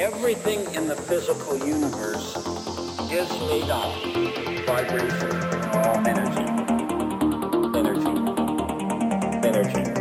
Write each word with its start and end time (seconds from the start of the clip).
everything 0.00 0.60
in 0.74 0.86
the 0.88 0.96
physical 0.96 1.58
universe 1.58 2.34
is 3.12 3.28
made 3.50 3.68
up 3.68 3.92
vibration, 4.64 5.30
energy, 6.06 6.46
energy, 7.76 8.40
energy. 9.46 9.99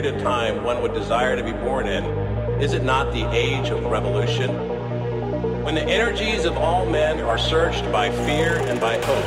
Period 0.00 0.16
of 0.16 0.22
time 0.22 0.64
one 0.64 0.80
would 0.80 0.94
desire 0.94 1.36
to 1.36 1.44
be 1.44 1.52
born 1.52 1.86
in, 1.86 2.04
is 2.58 2.72
it 2.72 2.82
not 2.82 3.12
the 3.12 3.22
age 3.36 3.68
of 3.68 3.84
revolution? 3.84 4.50
When 5.62 5.74
the 5.74 5.82
energies 5.82 6.46
of 6.46 6.56
all 6.56 6.86
men 6.86 7.20
are 7.20 7.36
searched 7.36 7.84
by 7.92 8.10
fear 8.10 8.56
and 8.60 8.80
by 8.80 8.94
hope, 8.94 9.24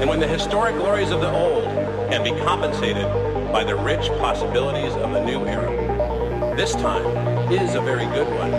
and 0.00 0.08
when 0.08 0.20
the 0.20 0.26
historic 0.26 0.74
glories 0.76 1.10
of 1.10 1.20
the 1.20 1.30
old 1.30 1.64
can 2.08 2.24
be 2.24 2.30
compensated 2.42 3.04
by 3.52 3.62
the 3.62 3.76
rich 3.76 4.08
possibilities 4.20 4.94
of 4.94 5.12
the 5.12 5.22
new 5.22 5.44
era. 5.46 6.56
This 6.56 6.72
time 6.72 7.52
is 7.52 7.74
a 7.74 7.82
very 7.82 8.06
good 8.06 8.28
one 8.38 8.54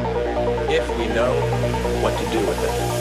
if 0.70 0.88
we 1.00 1.08
know 1.08 1.34
what 2.04 2.16
to 2.20 2.30
do 2.30 2.40
with 2.46 2.64
it. 2.64 2.99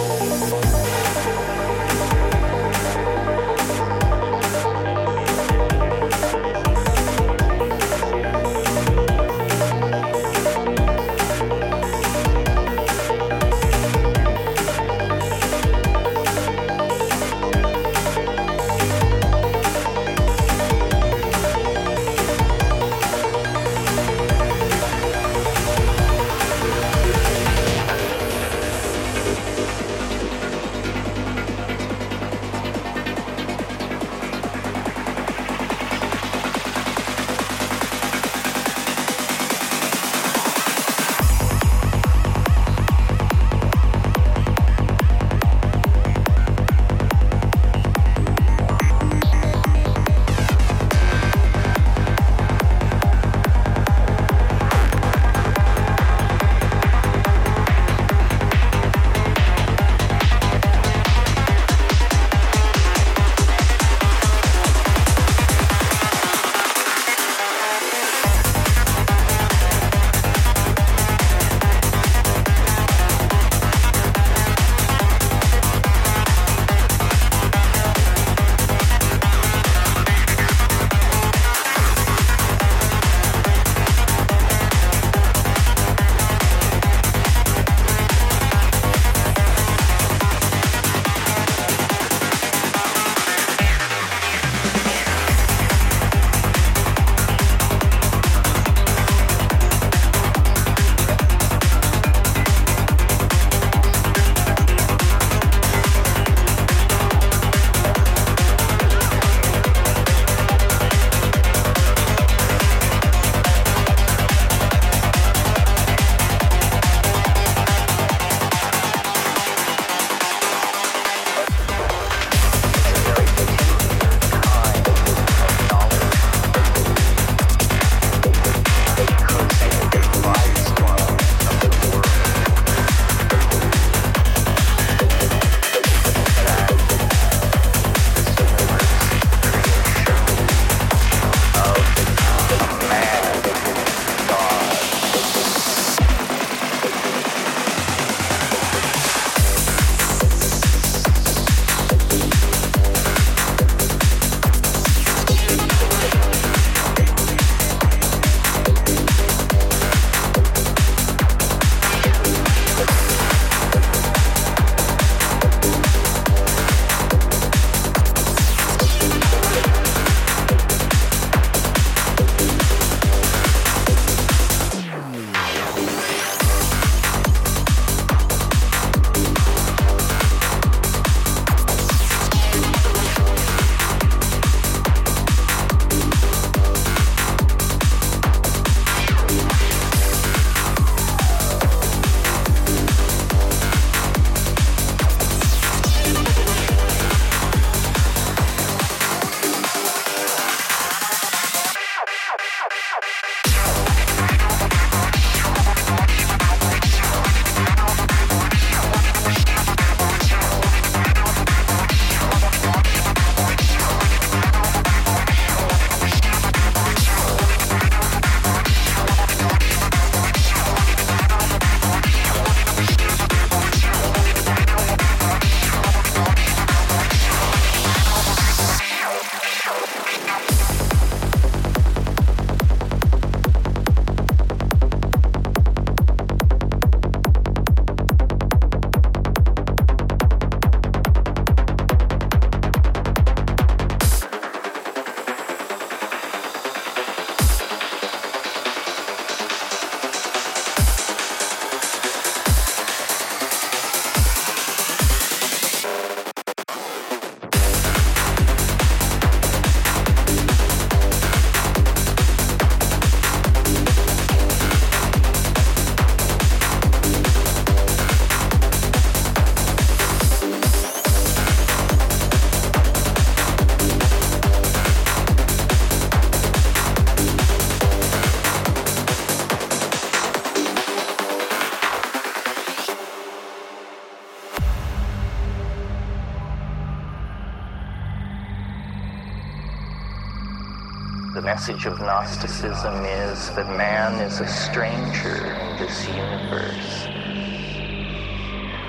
Message 291.69 291.85
of 291.85 291.99
Gnosticism 291.99 293.05
is 293.05 293.51
that 293.51 293.67
man 293.77 294.23
is 294.23 294.41
a 294.41 294.47
stranger 294.47 295.53
in 295.53 295.77
this 295.77 296.07
universe, 296.09 297.05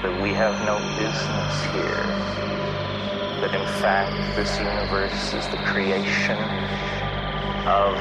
that 0.02 0.18
we 0.22 0.30
have 0.30 0.56
no 0.66 0.78
business 0.96 1.64
here, 1.76 2.08
that 3.42 3.54
in 3.54 3.68
fact 3.82 4.16
this 4.38 4.58
universe 4.60 5.34
is 5.34 5.46
the 5.50 5.58
creation 5.68 6.40
of 7.68 7.98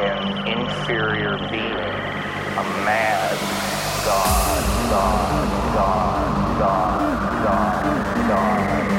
an 0.00 0.48
inferior 0.48 1.36
being, 1.50 1.92
a 2.56 2.64
mad 2.88 3.36
God, 4.06 4.88
God, 4.88 5.74
God, 5.74 6.58
God, 6.58 7.44
God, 7.44 7.44
God, 7.44 8.28
God, 8.28 8.91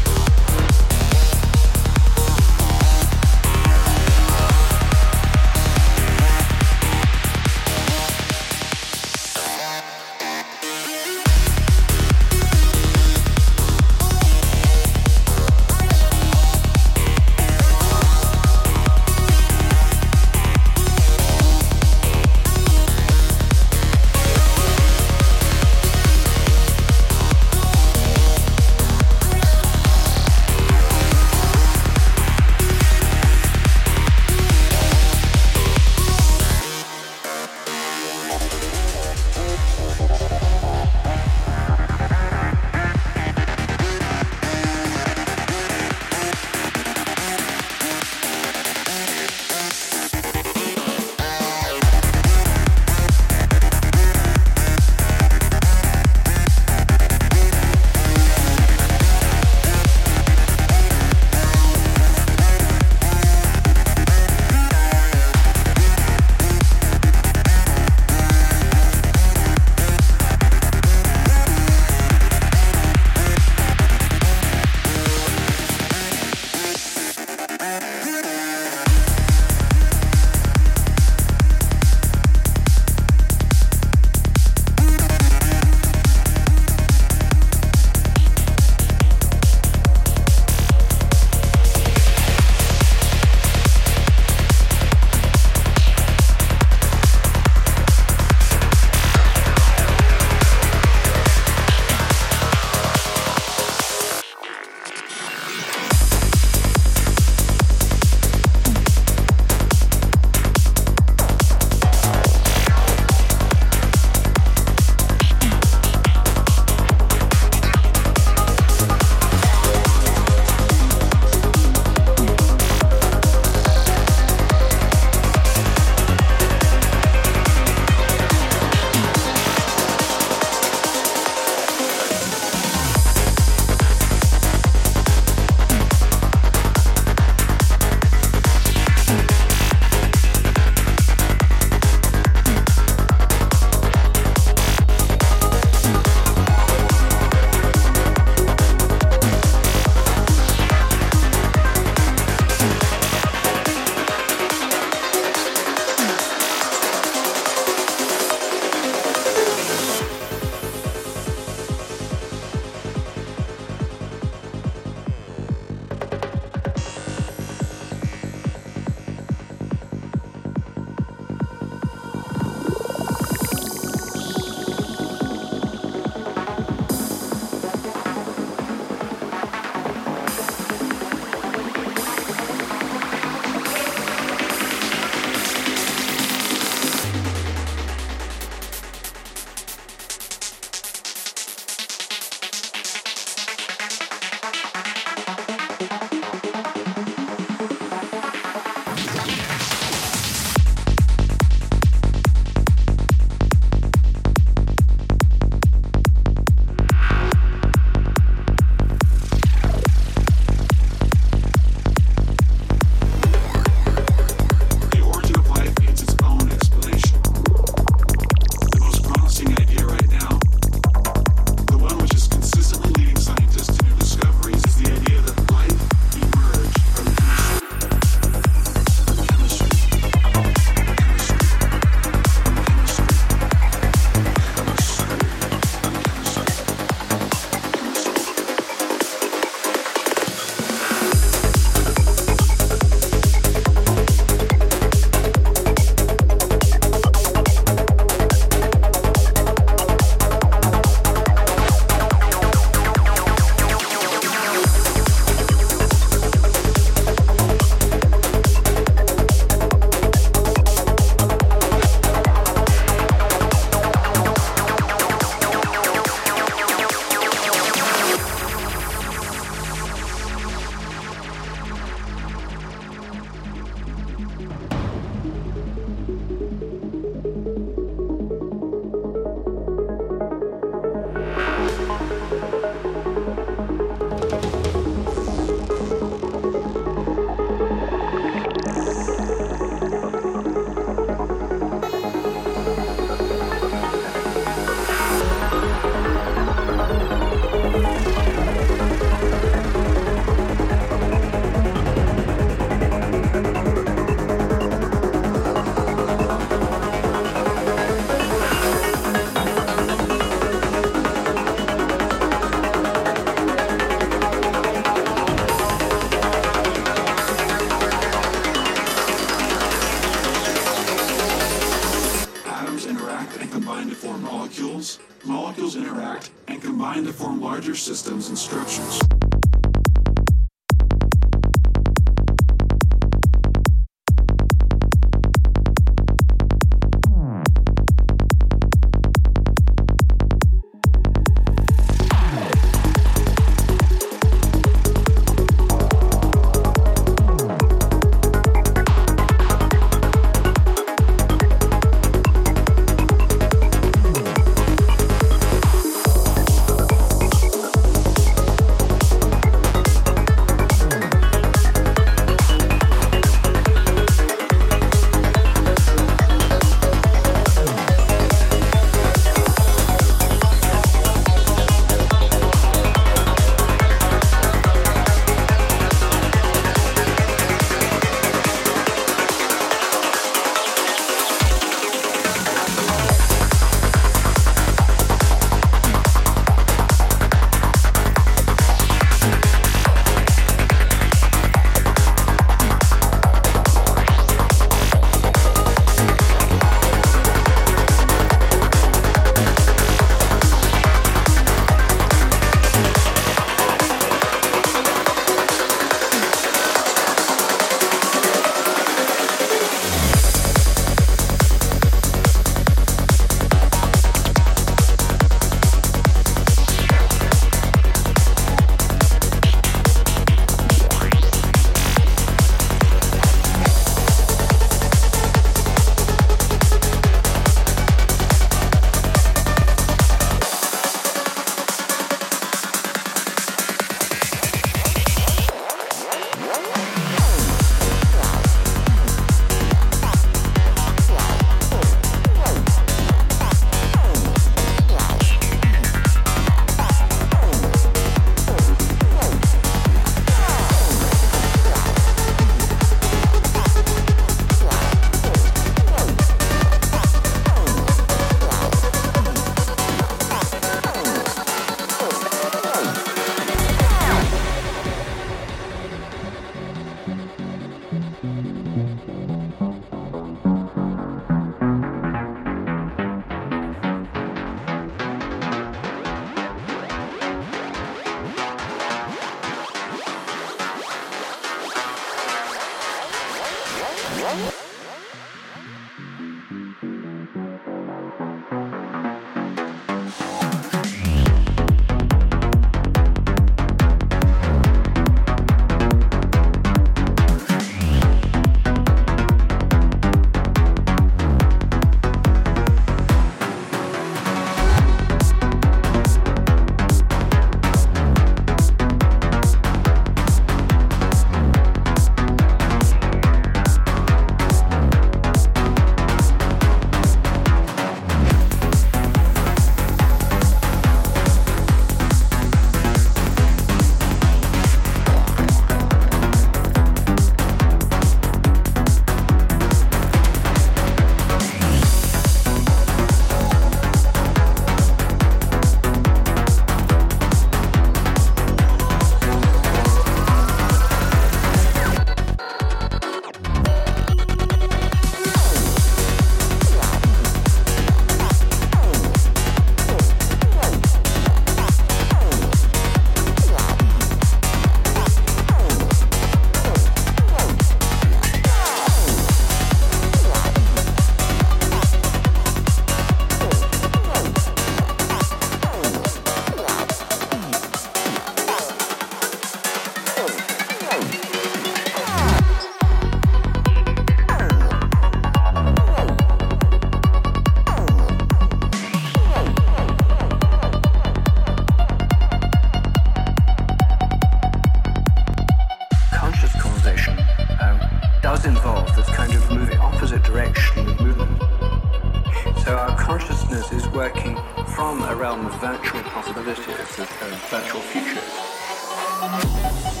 from 594.73 595.03
a 595.03 595.15
realm 595.15 595.45
of 595.45 595.53
virtual 595.59 596.01
possibilities, 596.03 596.99
of 596.99 597.09
virtual 597.49 597.81
futures. 597.81 600.00